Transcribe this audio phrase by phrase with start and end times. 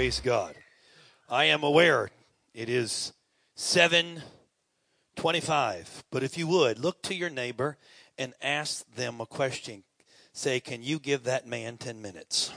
[0.00, 0.54] Praise God.
[1.28, 2.08] I am aware
[2.54, 3.12] it is
[3.56, 7.76] 725, but if you would, look to your neighbor
[8.16, 9.82] and ask them a question.
[10.32, 12.50] Say, can you give that man 10 minutes?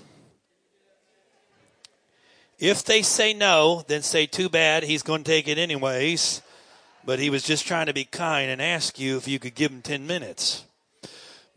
[2.59, 6.41] If they say no, then say, too bad, he's going to take it anyways.
[7.03, 9.69] But he was just trying to be kind and ask you if you could give
[9.69, 10.63] him 10 minutes.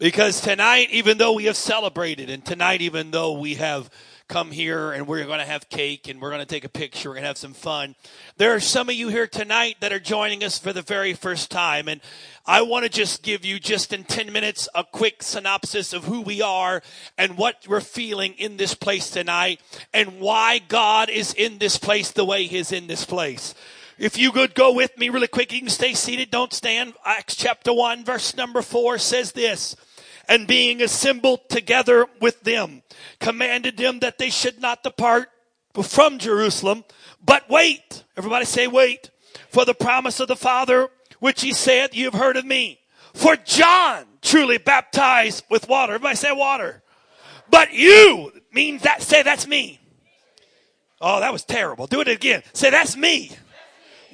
[0.00, 3.88] Because tonight, even though we have celebrated, and tonight, even though we have
[4.28, 7.08] come here and we're going to have cake and we're going to take a picture,
[7.08, 7.94] we're going to have some fun.
[8.36, 11.50] There are some of you here tonight that are joining us for the very first
[11.50, 11.88] time.
[11.88, 12.00] And
[12.44, 16.20] I want to just give you just in 10 minutes a quick synopsis of who
[16.22, 16.82] we are
[17.16, 19.60] and what we're feeling in this place tonight
[19.94, 23.54] and why God is in this place the way He's in this place.
[23.98, 26.92] If you could go with me really quick, you can stay seated, don't stand.
[27.04, 29.76] Acts chapter 1, verse number 4 says this
[30.28, 32.82] and being assembled together with them,
[33.20, 35.28] commanded them that they should not depart
[35.82, 36.84] from Jerusalem,
[37.24, 38.04] but wait.
[38.16, 39.10] Everybody say wait
[39.48, 40.88] for the promise of the Father,
[41.20, 42.80] which he said, you have heard of me.
[43.14, 45.94] For John truly baptized with water.
[45.94, 46.82] Everybody say water.
[47.48, 49.80] But you means that, say that's me.
[51.00, 51.86] Oh, that was terrible.
[51.86, 52.42] Do it again.
[52.52, 53.30] Say that's me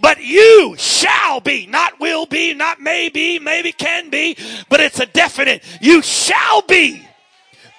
[0.02, 4.36] but you shall be, not will be, not may be, maybe can be,
[4.68, 5.64] but it's a definite.
[5.80, 7.06] You shall be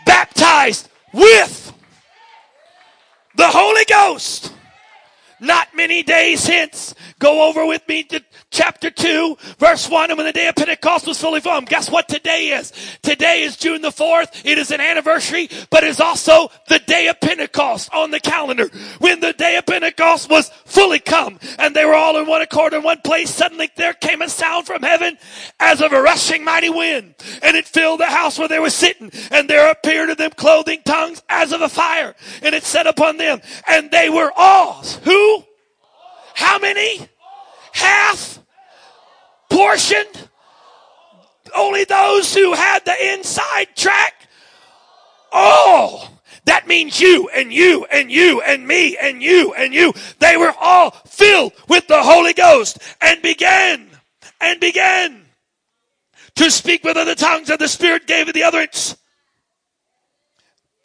[0.05, 1.71] baptized with
[3.35, 4.53] the Holy Ghost.
[5.44, 6.95] Not many days hence.
[7.19, 10.09] Go over with me to chapter 2, verse 1.
[10.09, 12.72] And when the day of Pentecost was fully formed, guess what today is?
[13.02, 14.45] Today is June the 4th.
[14.45, 18.69] It is an anniversary, but it's also the day of Pentecost on the calendar.
[19.00, 22.73] When the day of Pentecost was fully come and they were all in one accord
[22.73, 25.17] in one place, suddenly there came a sound from heaven
[25.59, 27.16] as of a rushing mighty wind.
[27.41, 29.11] And it filled the house where they were sitting.
[29.30, 32.16] And there appeared to them clothing tongues as of a fire.
[32.41, 33.41] And it set upon them.
[33.67, 35.32] And they were all, who?
[36.35, 37.07] How many?
[37.73, 38.39] Half
[39.49, 40.29] portioned.
[41.55, 44.13] Only those who had the inside track.
[45.31, 46.09] Oh,
[46.45, 49.94] that means you and you and you and me and you and you.
[50.19, 53.89] They were all filled with the Holy Ghost and began
[54.41, 55.21] and began
[56.35, 58.97] to speak with other tongues and the Spirit gave it the utterance.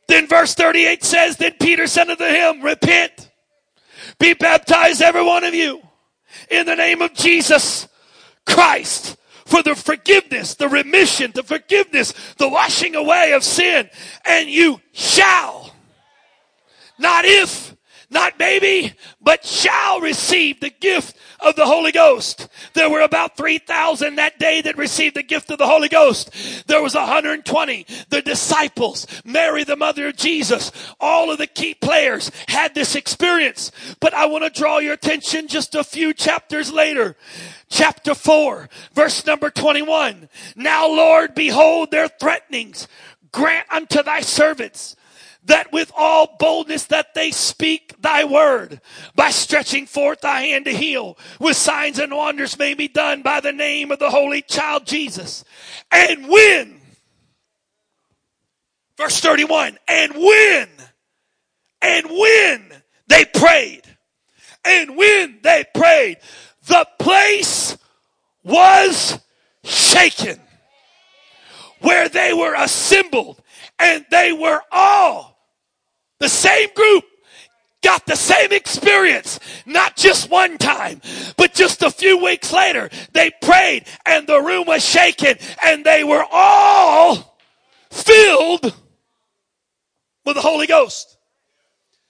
[0.06, 3.27] Then verse 38 says, Then Peter said unto him, Repent,
[4.18, 5.80] be baptized every one of you
[6.50, 7.88] in the name of Jesus
[8.46, 13.88] Christ for the forgiveness, the remission, the forgiveness, the washing away of sin.
[14.26, 15.72] And you shall,
[16.98, 17.74] not if,
[18.10, 22.48] not maybe, but shall receive the gift of the Holy Ghost.
[22.72, 26.30] There were about 3,000 that day that received the gift of the Holy Ghost.
[26.66, 27.86] There was 120.
[28.08, 33.72] The disciples, Mary, the mother of Jesus, all of the key players had this experience.
[34.00, 37.16] But I want to draw your attention just a few chapters later.
[37.68, 40.30] Chapter 4, verse number 21.
[40.56, 42.88] Now, Lord, behold their threatenings.
[43.30, 44.96] Grant unto thy servants
[45.48, 48.80] that with all boldness that they speak thy word
[49.14, 53.40] by stretching forth thy hand to heal with signs and wonders may be done by
[53.40, 55.44] the name of the holy child Jesus.
[55.90, 56.80] And when,
[58.96, 60.68] verse 31, and when,
[61.82, 62.72] and when
[63.08, 63.82] they prayed,
[64.64, 66.18] and when they prayed,
[66.66, 67.76] the place
[68.44, 69.18] was
[69.64, 70.38] shaken
[71.80, 73.40] where they were assembled
[73.78, 75.37] and they were all
[76.18, 77.04] the same group
[77.82, 81.00] got the same experience, not just one time,
[81.36, 82.90] but just a few weeks later.
[83.12, 87.38] They prayed and the room was shaken and they were all
[87.90, 88.74] filled
[90.24, 91.16] with the Holy Ghost.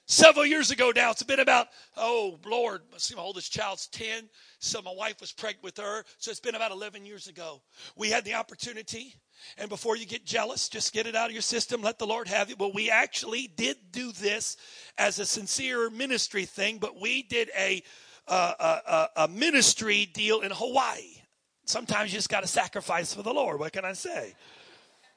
[0.07, 4.81] Several years ago now, it's been about, oh Lord, see my oldest child's 10, so
[4.81, 7.61] my wife was pregnant with her, so it's been about 11 years ago.
[7.95, 9.17] We had the opportunity
[9.56, 11.82] and before you get jealous, just get it out of your system.
[11.82, 12.58] Let the Lord have it.
[12.58, 14.56] Well, we actually did do this
[14.96, 17.82] as a sincere ministry thing, but we did a,
[18.26, 18.79] uh,
[19.17, 21.23] a, a ministry deal in Hawaii.
[21.64, 23.61] Sometimes you just got to sacrifice for the Lord.
[23.61, 24.35] What can I say?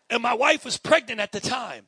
[0.09, 1.87] And my wife was pregnant at the time.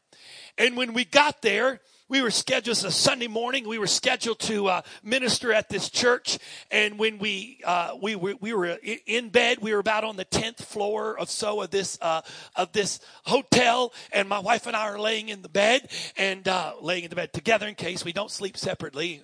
[0.57, 3.67] And when we got there, we were scheduled a Sunday morning.
[3.67, 6.37] We were scheduled to uh, minister at this church,
[6.69, 10.25] and when we uh, we were we were in bed, we were about on the
[10.25, 12.21] tenth floor of so of this uh,
[12.55, 16.73] of this hotel, and my wife and I are laying in the bed and uh,
[16.81, 19.23] laying in the bed together in case we don't sleep separately.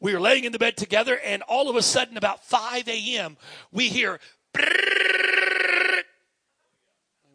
[0.00, 3.36] We were laying in the bed together, and all of a sudden, about five a.m.,
[3.72, 4.20] we hear.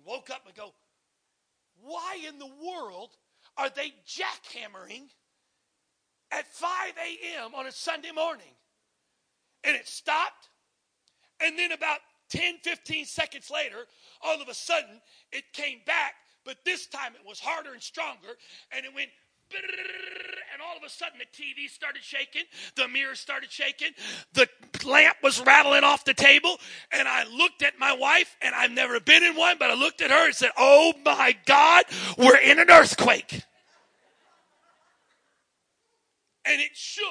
[0.05, 0.73] woke up and go,
[1.83, 3.09] why in the world
[3.57, 5.09] are they jackhammering
[6.31, 7.55] at 5 a.m.
[7.55, 8.53] on a Sunday morning.
[9.63, 10.49] And it stopped.
[11.39, 11.99] And then about
[12.29, 13.85] 10, 15 seconds later,
[14.21, 15.01] all of a sudden,
[15.31, 16.13] it came back.
[16.45, 18.37] But this time it was harder and stronger.
[18.71, 19.09] And it went
[19.51, 19.63] and
[20.67, 22.43] all of a sudden the TV started shaking,
[22.75, 23.89] the mirror started shaking,
[24.33, 24.47] the
[24.85, 26.57] lamp was rattling off the table,
[26.91, 30.01] and I looked at my wife, and I've never been in one, but I looked
[30.01, 31.85] at her and said, Oh my God,
[32.17, 33.43] we're in an earthquake.
[36.45, 37.05] And it shook.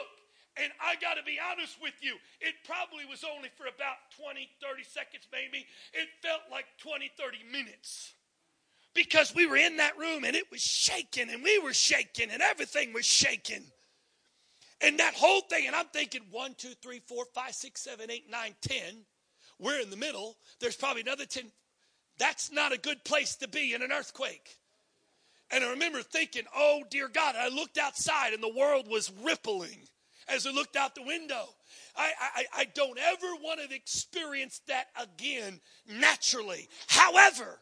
[0.57, 4.49] And I got to be honest with you, it probably was only for about 20,
[4.57, 5.67] 30 seconds, maybe.
[5.93, 8.16] It felt like 20, 30 minutes
[8.97, 12.43] because we were in that room and it was shaking and we were shaking and
[12.43, 13.63] everything was shaking.
[14.81, 18.29] And that whole thing, and I'm thinking one, two, three, four, five, six, seven, eight,
[18.29, 19.05] nine, ten.
[19.59, 20.37] We're in the middle.
[20.61, 21.45] There's probably another 10.
[22.19, 24.57] That's not a good place to be in an earthquake.
[25.51, 27.37] And I remember thinking, oh dear God.
[27.39, 29.89] I looked outside and the world was rippling
[30.29, 31.45] as I looked out the window.
[31.97, 36.69] I, I, I don't ever want to experience that again naturally.
[36.89, 37.61] However,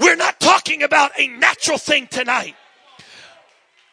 [0.00, 2.54] we're not talking about a natural thing tonight.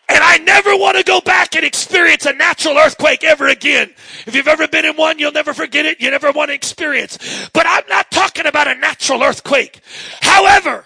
[0.07, 3.91] And I never want to go back and experience a natural earthquake ever again.
[4.27, 5.99] If you've ever been in one, you'll never forget it.
[5.99, 7.49] You never want to experience.
[7.53, 9.81] But I'm not talking about a natural earthquake.
[10.21, 10.85] However,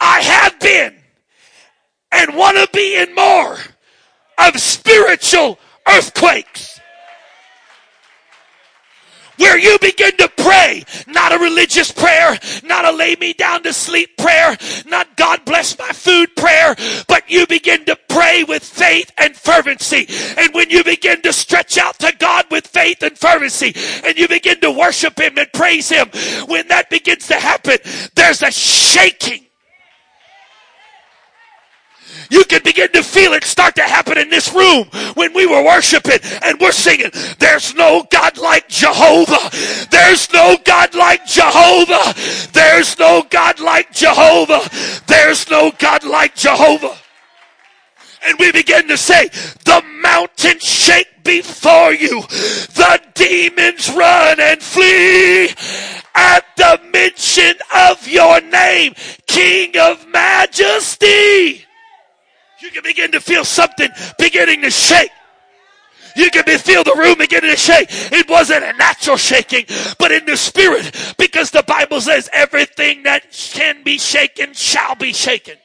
[0.00, 0.96] I have been
[2.12, 3.58] and want to be in more
[4.38, 6.80] of spiritual earthquakes
[9.38, 13.72] where you begin to pray, not a religious prayer, not a lay me down to
[13.72, 16.74] sleep prayer, not God bless my food prayer,
[17.08, 20.06] but you begin to pray with faith and fervency.
[20.36, 24.28] And when you begin to stretch out to God with faith and fervency, and you
[24.28, 26.08] begin to worship Him and praise Him,
[26.46, 27.78] when that begins to happen,
[28.14, 29.46] there's a shaking
[32.34, 35.64] you can begin to feel it start to happen in this room when we were
[35.64, 39.50] worshiping and we're singing, There's no God like Jehovah.
[39.90, 42.12] There's no God like Jehovah.
[42.52, 44.68] There's no God like Jehovah.
[45.06, 46.96] There's no God like Jehovah.
[48.26, 49.28] And we begin to say,
[49.64, 55.50] The mountains shake before you, the demons run and flee
[56.16, 58.94] at the mention of your name,
[59.26, 61.63] King of Majesty.
[62.64, 65.10] You can begin to feel something beginning to shake.
[66.16, 67.88] You can feel the room beginning to shake.
[67.90, 69.66] It wasn't a natural shaking,
[69.98, 75.12] but in the spirit, because the Bible says everything that can be shaken shall be
[75.12, 75.56] shaken.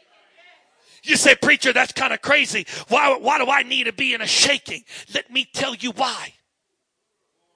[1.03, 2.65] You say, preacher, that's kind of crazy.
[2.89, 4.83] Why, why do I need to be in a shaking?
[5.13, 6.33] Let me tell you why.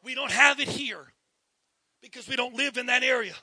[0.06, 1.14] We don't have it here
[2.02, 3.34] because we don't live in that area.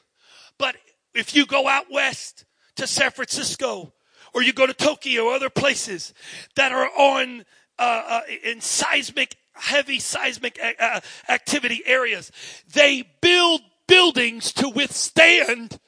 [0.58, 0.76] But
[1.14, 2.46] if you go out west
[2.76, 3.92] to San Francisco
[4.34, 6.14] or you go to Tokyo or other places
[6.56, 7.44] that are on
[7.78, 12.30] uh, uh, in seismic, heavy seismic uh, uh, activity areas,
[12.72, 15.78] they build buildings to withstand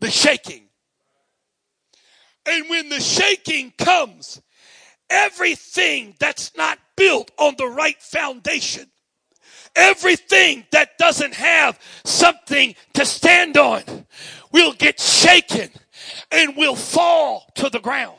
[0.00, 0.68] the shaking.
[2.46, 4.40] And when the shaking comes,
[5.10, 8.90] everything that's not built on the right foundation,
[9.76, 13.82] everything that doesn't have something to stand on,
[14.50, 15.70] will get shaken
[16.30, 18.16] and will fall to the ground.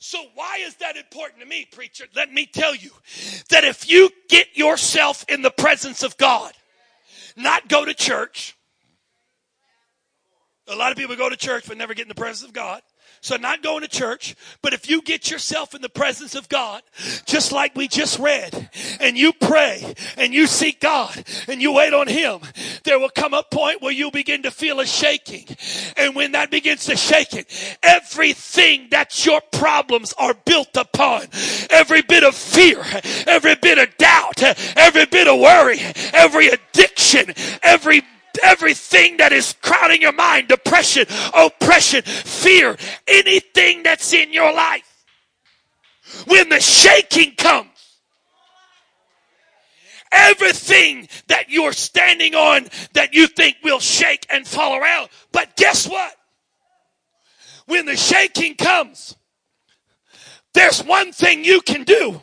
[0.00, 2.04] So, why is that important to me, preacher?
[2.14, 2.90] Let me tell you
[3.50, 6.52] that if you get yourself in the presence of God,
[7.36, 8.56] not go to church,
[10.68, 12.82] a lot of people go to church but never get in the presence of God.
[13.20, 16.82] So, not going to church, but if you get yourself in the presence of God,
[17.26, 18.70] just like we just read,
[19.00, 22.40] and you pray and you seek God and you wait on Him,
[22.84, 25.46] there will come a point where you begin to feel a shaking.
[25.96, 27.48] And when that begins to shake it,
[27.82, 31.26] everything that your problems are built upon,
[31.70, 32.84] every bit of fear,
[33.26, 34.42] every bit of doubt,
[34.76, 35.80] every bit of worry,
[36.12, 37.34] every addiction,
[37.64, 38.02] every
[38.42, 42.76] everything that is crowding your mind depression, oppression, fear,
[43.06, 45.04] anything that's in your life.
[46.26, 47.68] When the shaking comes,
[50.10, 55.08] everything that you're standing on that you think will shake and fall around.
[55.32, 56.14] But guess what?
[57.66, 59.16] When the shaking comes,
[60.54, 62.22] there's one thing you can do.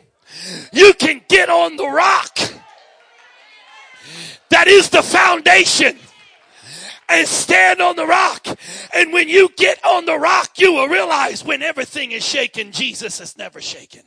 [0.72, 2.38] You can get on the rock.
[4.50, 5.98] That is the foundation
[7.08, 8.46] and stand on the rock.
[8.94, 13.20] And when you get on the rock, you will realize when everything is shaken, Jesus
[13.20, 14.02] is never shaken.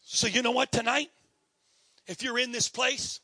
[0.00, 1.08] So, you know what, tonight?
[2.06, 3.20] If you're in this place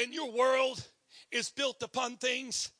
[0.00, 0.86] and your world
[1.30, 2.70] is built upon things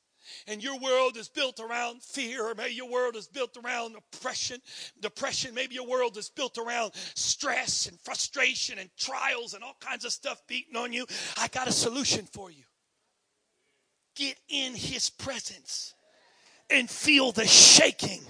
[0.47, 4.61] and your world is built around fear, or maybe your world is built around oppression,
[5.01, 10.05] depression, maybe your world is built around stress and frustration and trials and all kinds
[10.05, 11.07] of stuff beating on you,
[11.37, 12.65] I got a solution for you.
[14.15, 15.95] Get in his presence
[16.71, 18.23] and feel the shaking.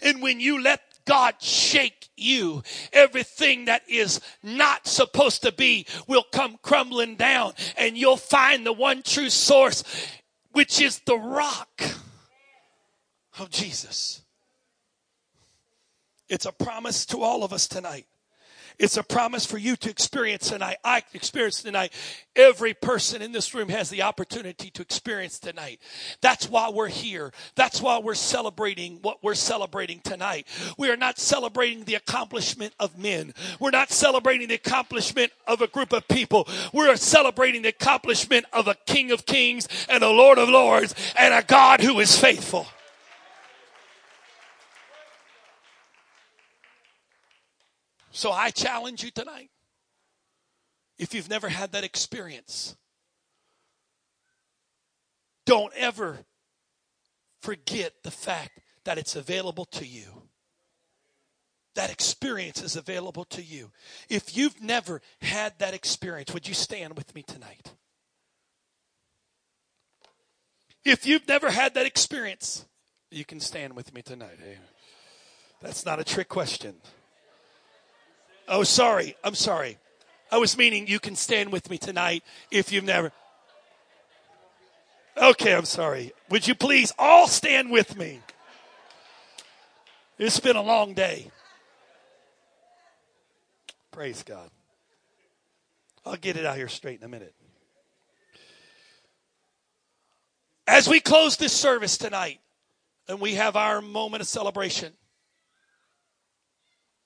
[0.00, 2.62] And when you let God shake you.
[2.92, 8.72] Everything that is not supposed to be will come crumbling down and you'll find the
[8.72, 9.84] one true source
[10.52, 11.82] which is the rock
[13.38, 14.22] of Jesus.
[16.28, 18.06] It's a promise to all of us tonight.
[18.78, 20.76] It's a promise for you to experience tonight.
[20.84, 21.92] I experience tonight.
[22.34, 25.80] Every person in this room has the opportunity to experience tonight.
[26.20, 27.32] That's why we're here.
[27.54, 30.46] That's why we're celebrating what we're celebrating tonight.
[30.78, 33.34] We are not celebrating the accomplishment of men.
[33.60, 36.48] We're not celebrating the accomplishment of a group of people.
[36.72, 41.34] We're celebrating the accomplishment of a King of Kings and a Lord of Lords and
[41.34, 42.66] a God who is faithful.
[48.12, 49.50] So I challenge you tonight.
[50.98, 52.76] If you've never had that experience,
[55.46, 56.18] don't ever
[57.40, 60.22] forget the fact that it's available to you.
[61.74, 63.70] That experience is available to you.
[64.10, 67.72] If you've never had that experience, would you stand with me tonight?
[70.84, 72.66] If you've never had that experience,
[73.10, 74.38] you can stand with me tonight.
[75.62, 76.74] That's not a trick question.
[78.48, 79.16] Oh, sorry.
[79.22, 79.78] I'm sorry.
[80.30, 83.12] I was meaning you can stand with me tonight if you've never.
[85.16, 86.12] Okay, I'm sorry.
[86.30, 88.20] Would you please all stand with me?
[90.18, 91.30] It's been a long day.
[93.90, 94.50] Praise God.
[96.06, 97.34] I'll get it out here straight in a minute.
[100.66, 102.40] As we close this service tonight
[103.06, 104.92] and we have our moment of celebration,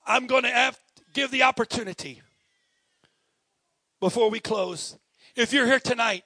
[0.05, 0.79] I'm going to have
[1.17, 2.21] give the opportunity
[3.99, 4.99] before we close.
[5.35, 6.23] If you're here tonight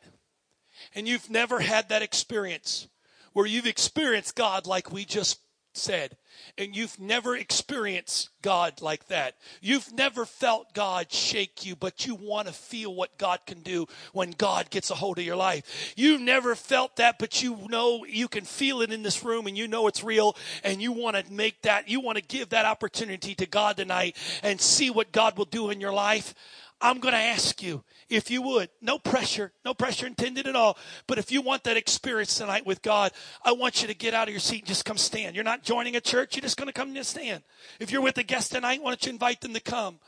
[0.94, 2.90] and you've never had that experience
[3.32, 5.40] where you've experienced God like we just
[5.74, 6.18] said,
[6.58, 9.36] and you've never experienced God like that.
[9.62, 13.88] You've never felt God shake you, but you want to feel what God can do
[14.14, 15.94] when God gets a hold of your life.
[15.96, 19.58] You've never felt that, but you know you can feel it in this room and
[19.58, 22.66] you know it's real and you want to make that, you want to give that
[22.66, 26.34] opportunity to God tonight and see what God will do in your life.
[26.82, 28.70] I'm going to ask you if you would.
[28.82, 30.78] No pressure, no pressure intended at all.
[31.08, 33.12] But if you want that experience tonight with God,
[33.44, 35.36] I want you to get out of your seat and just come stand.
[35.36, 37.44] You're not joining a church, you're just going to come and stand.
[37.80, 40.00] If you're with a guest tonight, why don't you invite them to come?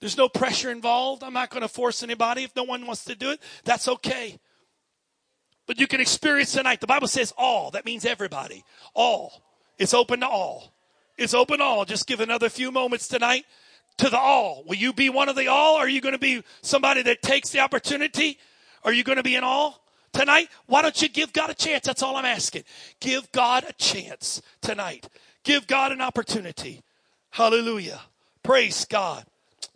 [0.00, 1.24] There's no pressure involved.
[1.24, 2.44] I'm not going to force anybody.
[2.44, 4.38] If no one wants to do it, that's okay.
[5.66, 6.80] But you can experience tonight.
[6.80, 7.72] The Bible says all.
[7.72, 8.64] That means everybody.
[8.94, 9.42] All.
[9.76, 10.72] It's open to all.
[11.16, 11.84] It's open to all.
[11.84, 13.44] Just give another few moments tonight
[13.98, 14.64] to the all.
[14.66, 15.76] Will you be one of the all?
[15.76, 18.38] Are you going to be somebody that takes the opportunity?
[18.84, 20.48] Are you going to be an all tonight?
[20.66, 21.84] Why don't you give God a chance?
[21.84, 22.64] That's all I'm asking.
[23.00, 25.08] Give God a chance tonight.
[25.44, 26.82] Give God an opportunity.
[27.30, 28.00] Hallelujah.
[28.42, 29.24] Praise God.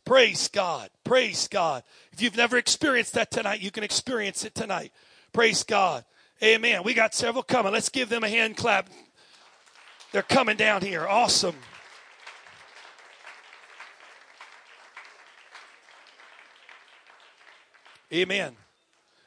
[0.04, 0.90] Praise God.
[1.04, 1.82] Praise God.
[2.12, 4.92] If you've never experienced that tonight, you can experience it tonight.
[5.32, 6.04] Praise God.
[6.42, 6.82] Amen.
[6.84, 7.72] We got several coming.
[7.72, 8.88] Let's give them a hand clap.
[10.12, 11.06] They're coming down here.
[11.06, 11.54] Awesome.
[18.12, 18.56] Amen.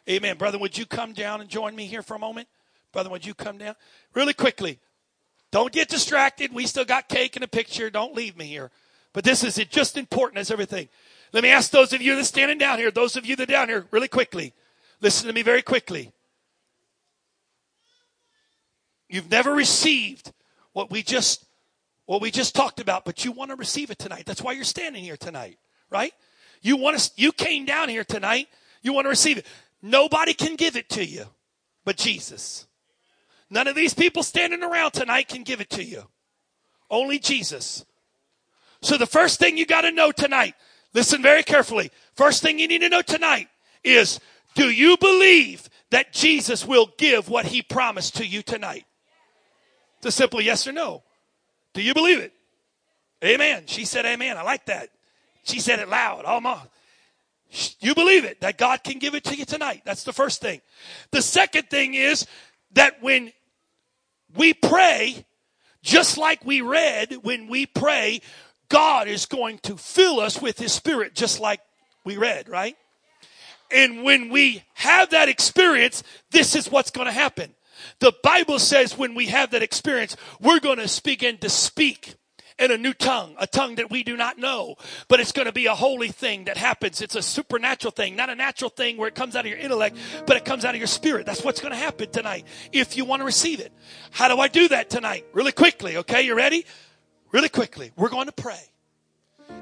[0.07, 0.37] Amen.
[0.37, 2.47] Brother, would you come down and join me here for a moment?
[2.91, 3.75] Brother, would you come down?
[4.13, 4.79] Really quickly.
[5.51, 6.53] Don't get distracted.
[6.53, 7.89] We still got cake and a picture.
[7.89, 8.71] Don't leave me here.
[9.13, 10.89] But this is just important as everything.
[11.33, 13.49] Let me ask those of you that are standing down here, those of you that
[13.49, 14.53] are down here, really quickly.
[15.01, 16.11] Listen to me very quickly.
[19.09, 20.31] You've never received
[20.73, 21.45] what we just
[22.05, 24.25] what we just talked about, but you want to receive it tonight.
[24.27, 25.57] That's why you're standing here tonight,
[25.89, 26.13] right?
[26.61, 28.47] You want to you came down here tonight
[28.85, 29.45] you want to receive it.
[29.81, 31.25] Nobody can give it to you
[31.85, 32.65] but Jesus.
[33.49, 36.03] None of these people standing around tonight can give it to you.
[36.89, 37.85] Only Jesus.
[38.81, 40.55] So the first thing you got to know tonight,
[40.93, 41.91] listen very carefully.
[42.15, 43.47] First thing you need to know tonight
[43.83, 44.19] is
[44.55, 48.85] do you believe that Jesus will give what he promised to you tonight?
[49.97, 51.03] It's a simple yes or no.
[51.73, 52.33] Do you believe it?
[53.23, 53.63] Amen.
[53.67, 54.37] She said amen.
[54.37, 54.89] I like that.
[55.43, 56.25] She said it loud.
[56.25, 56.63] Almost.
[57.79, 59.83] You believe it, that God can give it to you tonight.
[59.85, 60.61] That's the first thing.
[61.11, 62.25] The second thing is
[62.73, 63.31] that when
[64.35, 65.25] we pray,
[65.81, 68.21] just like we read, when we pray,
[68.69, 71.61] God is going to fill us with His Spirit, just like
[72.03, 72.75] we read, right?
[73.71, 77.53] And when we have that experience, this is what's going to happen.
[77.99, 82.15] The Bible says when we have that experience, we're going to begin to speak
[82.57, 84.75] in a new tongue, a tongue that we do not know,
[85.07, 87.01] but it's going to be a holy thing that happens.
[87.01, 89.97] It's a supernatural thing, not a natural thing where it comes out of your intellect,
[90.25, 91.25] but it comes out of your spirit.
[91.25, 93.73] That's what's going to happen tonight if you want to receive it.
[94.11, 95.25] How do I do that tonight?
[95.33, 96.21] Really quickly, okay?
[96.21, 96.65] You ready?
[97.31, 97.91] Really quickly.
[97.97, 98.61] We're going to pray.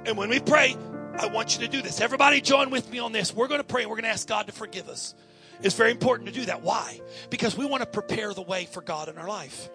[0.05, 0.77] And when we pray,
[1.17, 1.99] I want you to do this.
[2.01, 3.33] Everybody join with me on this.
[3.33, 5.15] We're going to pray and we're going to ask God to forgive us.
[5.61, 6.61] It's very important to do that.
[6.61, 6.99] Why?
[7.29, 9.69] Because we want to prepare the way for God in our life.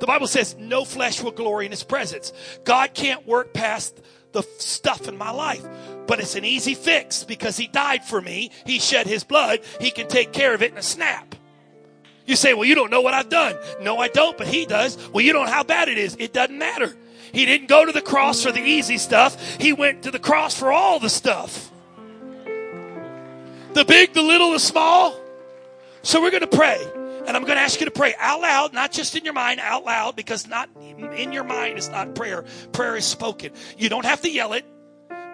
[0.00, 2.32] The Bible says no flesh will glory in his presence.
[2.64, 4.00] God can't work past
[4.32, 5.66] the stuff in my life,
[6.06, 8.50] but it's an easy fix because he died for me.
[8.64, 9.60] He shed his blood.
[9.80, 11.34] He can take care of it in a snap.
[12.26, 13.56] You say, well, you don't know what I've done.
[13.80, 14.98] No, I don't, but he does.
[15.10, 16.14] Well, you don't know how bad it is.
[16.18, 16.94] It doesn't matter.
[17.32, 19.56] He didn't go to the cross for the easy stuff.
[19.58, 21.70] He went to the cross for all the stuff.
[23.72, 25.14] The big, the little, the small.
[26.02, 26.86] So we're going to pray.
[27.28, 29.60] And I'm going to ask you to pray out loud, not just in your mind,
[29.60, 32.46] out loud, because not in your mind is not prayer.
[32.72, 33.52] Prayer is spoken.
[33.76, 34.64] You don't have to yell it,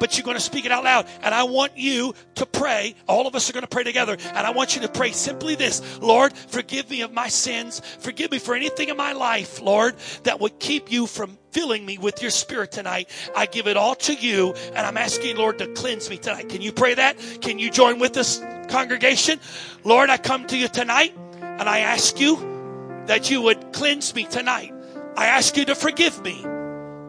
[0.01, 1.07] but you're going to speak it out loud.
[1.23, 2.97] And I want you to pray.
[3.07, 4.17] All of us are going to pray together.
[4.21, 7.81] And I want you to pray simply this Lord, forgive me of my sins.
[8.01, 11.99] Forgive me for anything in my life, Lord, that would keep you from filling me
[11.99, 13.09] with your spirit tonight.
[13.37, 14.53] I give it all to you.
[14.75, 16.49] And I'm asking, Lord, to cleanse me tonight.
[16.49, 17.17] Can you pray that?
[17.41, 19.39] Can you join with us, congregation?
[19.85, 21.17] Lord, I come to you tonight.
[21.59, 24.73] And I ask you that you would cleanse me tonight.
[25.17, 26.45] I ask you to forgive me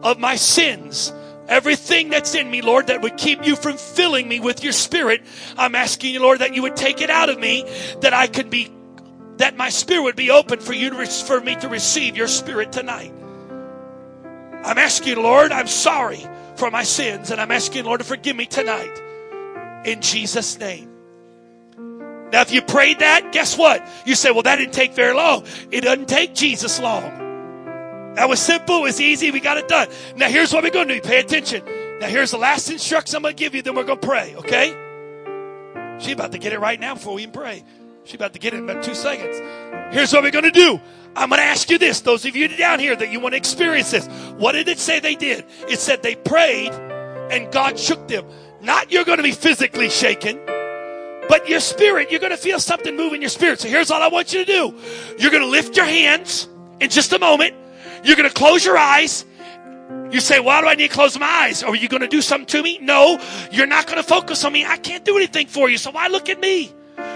[0.02, 1.12] of my sins.
[1.48, 5.22] Everything that's in me, Lord, that would keep you from filling me with your spirit,
[5.56, 7.64] I'm asking you, Lord, that you would take it out of me,
[8.00, 8.72] that I could be,
[9.36, 12.72] that my spirit would be open for you to, for me to receive your spirit
[12.72, 13.12] tonight.
[14.64, 16.24] I'm asking you, Lord, I'm sorry
[16.56, 19.02] for my sins, and I'm asking, Lord, to forgive me tonight.
[19.84, 20.95] In Jesus' name.
[22.32, 23.86] Now, if you prayed that, guess what?
[24.04, 25.44] You say, well, that didn't take very long.
[25.70, 28.14] It doesn't take Jesus long.
[28.14, 28.78] That was simple.
[28.78, 29.30] It was easy.
[29.30, 29.88] We got it done.
[30.16, 31.00] Now, here's what we're going to do.
[31.00, 31.62] Pay attention.
[32.00, 33.62] Now, here's the last instruction I'm going to give you.
[33.62, 34.74] Then we're going to pray, okay?
[35.98, 37.64] She's about to get it right now before we even pray.
[38.04, 39.38] She's about to get it in about two seconds.
[39.94, 40.80] Here's what we're going to do.
[41.14, 42.00] I'm going to ask you this.
[42.00, 44.06] Those of you down here that you want to experience this.
[44.36, 45.44] What did it say they did?
[45.68, 48.26] It said they prayed and God shook them.
[48.60, 50.38] Not you're going to be physically shaken.
[51.28, 53.60] But your spirit, you're going to feel something move in your spirit.
[53.60, 54.74] So here's all I want you to do.
[55.18, 56.48] You're going to lift your hands
[56.80, 57.54] in just a moment.
[58.04, 59.24] You're going to close your eyes.
[60.10, 61.62] You say, why do I need to close my eyes?
[61.62, 62.78] Are you going to do something to me?
[62.78, 64.64] No, you're not going to focus on me.
[64.64, 65.78] I can't do anything for you.
[65.78, 66.72] So why look at me?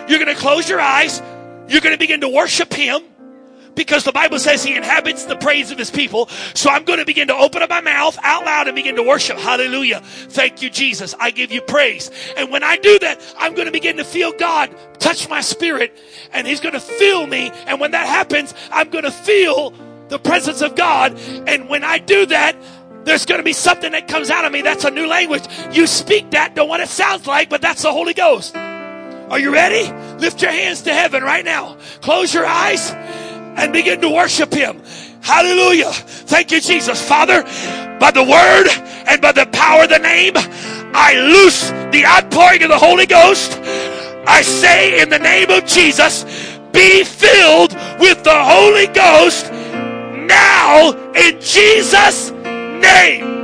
[0.08, 1.20] You're going to close your eyes.
[1.68, 3.02] You're going to begin to worship Him
[3.74, 6.28] because the Bible says he inhabits the praise of his people.
[6.54, 9.02] So I'm going to begin to open up my mouth out loud and begin to
[9.02, 9.38] worship.
[9.38, 10.00] Hallelujah.
[10.00, 11.14] Thank you, Jesus.
[11.18, 12.10] I give you praise.
[12.36, 15.96] And when I do that, I'm going to begin to feel God touch my spirit
[16.32, 17.50] and he's going to fill me.
[17.66, 19.72] And when that happens, I'm going to feel
[20.08, 21.18] the presence of God.
[21.46, 22.56] And when I do that,
[23.04, 24.62] there's going to be something that comes out of me.
[24.62, 25.44] That's a new language.
[25.72, 28.54] You speak that, don't what it sounds like, but that's the Holy Ghost.
[28.56, 29.90] Are you ready?
[30.18, 31.78] Lift your hands to heaven right now.
[32.00, 32.90] Close your eyes
[33.56, 34.80] and begin to worship Him.
[35.22, 35.92] Hallelujah.
[35.92, 37.06] Thank you, Jesus.
[37.06, 37.42] Father,
[37.98, 38.68] by the word
[39.06, 43.58] and by the power of the name, I loose the outpouring of the Holy Ghost.
[44.26, 46.24] I say in the name of Jesus,
[46.72, 53.39] be filled with the Holy Ghost now in Jesus' name.